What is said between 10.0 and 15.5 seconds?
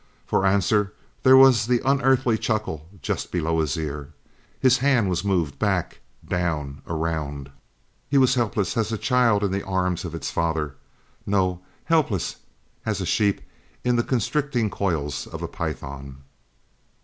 of its father no, helpless as a sheep in the constricting coils of a